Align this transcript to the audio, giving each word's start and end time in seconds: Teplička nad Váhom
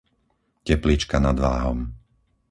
Teplička 0.65 1.17
nad 1.25 1.37
Váhom 1.45 1.79